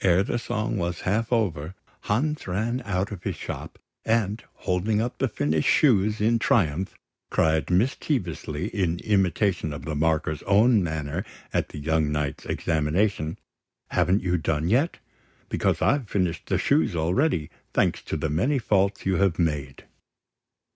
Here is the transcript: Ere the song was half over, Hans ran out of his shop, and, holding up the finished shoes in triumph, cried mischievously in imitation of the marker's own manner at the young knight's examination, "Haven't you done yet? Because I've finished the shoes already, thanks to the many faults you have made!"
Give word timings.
Ere 0.00 0.22
the 0.22 0.38
song 0.38 0.78
was 0.78 1.02
half 1.02 1.30
over, 1.30 1.74
Hans 2.04 2.46
ran 2.48 2.80
out 2.86 3.12
of 3.12 3.24
his 3.24 3.36
shop, 3.36 3.78
and, 4.06 4.42
holding 4.54 5.02
up 5.02 5.18
the 5.18 5.28
finished 5.28 5.68
shoes 5.68 6.18
in 6.18 6.38
triumph, 6.38 6.94
cried 7.28 7.68
mischievously 7.68 8.68
in 8.68 9.00
imitation 9.00 9.74
of 9.74 9.84
the 9.84 9.94
marker's 9.94 10.42
own 10.44 10.82
manner 10.82 11.26
at 11.52 11.68
the 11.68 11.78
young 11.78 12.10
knight's 12.10 12.46
examination, 12.46 13.38
"Haven't 13.88 14.22
you 14.22 14.38
done 14.38 14.70
yet? 14.70 14.96
Because 15.50 15.82
I've 15.82 16.08
finished 16.08 16.46
the 16.46 16.56
shoes 16.56 16.96
already, 16.96 17.50
thanks 17.74 18.00
to 18.04 18.16
the 18.16 18.30
many 18.30 18.58
faults 18.58 19.04
you 19.04 19.16
have 19.16 19.38
made!" 19.38 19.84